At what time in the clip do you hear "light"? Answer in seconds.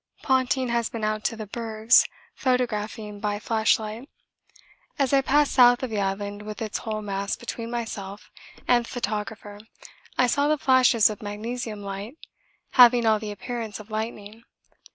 11.83-12.15